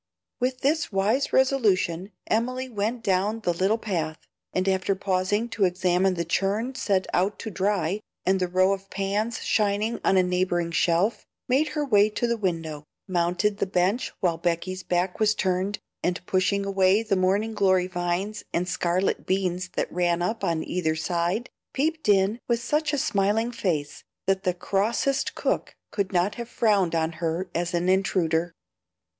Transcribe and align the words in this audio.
With 0.39 0.61
this 0.61 0.91
wise 0.91 1.31
resolution 1.31 2.11
Emily 2.25 2.67
went 2.67 3.03
down 3.03 3.41
the 3.41 3.53
little 3.53 3.77
path, 3.77 4.17
and 4.51 4.67
after 4.67 4.95
pausing 4.95 5.47
to 5.49 5.63
examine 5.65 6.15
the 6.15 6.25
churn 6.25 6.73
set 6.73 7.05
out 7.13 7.37
to 7.37 7.51
dry, 7.51 7.99
and 8.25 8.39
the 8.39 8.47
row 8.47 8.73
of 8.73 8.89
pans 8.89 9.43
shining 9.43 9.99
on 10.03 10.17
a 10.17 10.23
neighboring 10.23 10.71
shelf, 10.71 11.27
made 11.47 11.67
her 11.77 11.85
way 11.85 12.09
to 12.09 12.25
the 12.25 12.35
window, 12.35 12.83
mounted 13.07 13.59
the 13.59 13.67
bench 13.67 14.11
while 14.21 14.39
Becky's 14.39 14.81
back 14.81 15.19
was 15.19 15.35
turned, 15.35 15.77
and 16.01 16.25
pushing 16.25 16.65
away 16.65 17.03
the 17.03 17.15
morning 17.15 17.53
glory 17.53 17.85
vines 17.85 18.43
and 18.51 18.67
scarlet 18.67 19.27
beans 19.27 19.69
that 19.73 19.93
ran 19.93 20.23
up 20.23 20.43
on 20.43 20.63
either 20.63 20.95
side 20.95 21.47
peeped 21.73 22.09
in 22.09 22.39
with 22.47 22.59
such 22.59 22.91
a 22.91 22.97
smiling 22.97 23.51
face 23.51 24.03
that 24.25 24.45
the 24.45 24.55
crossest 24.55 25.35
cook 25.35 25.75
could 25.91 26.11
not 26.11 26.33
have 26.41 26.49
frowned 26.49 26.95
on 26.95 27.11
her 27.11 27.51
as 27.53 27.75
an 27.75 27.87
intruder. 27.87 28.51